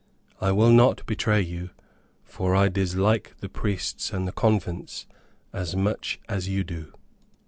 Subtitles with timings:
[0.39, 1.69] I will not betray you,
[2.23, 5.05] for I dislike the priests and the convents
[5.53, 6.91] as much as you do."